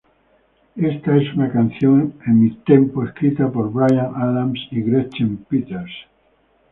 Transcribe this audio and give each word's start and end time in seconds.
Esta 0.77 1.15
es 1.15 1.31
una 1.35 1.51
canción 1.51 2.15
en 2.25 2.39
Midtempo 2.41 3.05
escrita 3.05 3.51
por 3.51 3.71
Bryan 3.71 4.11
Adams 4.15 4.59
y 4.71 4.81
Gretchen 4.81 5.45
Peters. 5.47 5.91